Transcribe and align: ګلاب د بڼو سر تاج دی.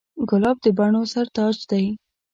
ګلاب 0.29 0.57
د 0.65 0.67
بڼو 0.77 1.01
سر 1.13 1.25
تاج 1.35 1.57
دی. 1.69 1.85